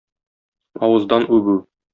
[0.87, 1.61] Авыздан үбү.